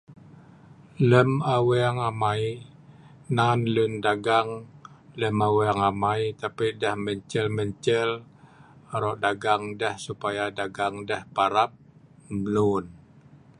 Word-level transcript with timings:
Lem 1.09 1.31
aweng 1.55 1.99
amai, 2.09 2.43
Nan 3.35 3.59
leun 3.75 3.93
dagang, 4.05 4.49
lem 5.19 5.37
aweng 5.47 5.81
amai, 5.89 6.21
deh 6.81 6.95
mencel-mencel 7.05 8.09
aro' 8.93 9.19
dagang 9.23 9.63
deh 9.79 9.95
supaya 10.05 10.45
deh 10.57 11.21
parap 11.35 11.71
mlun 12.39 12.85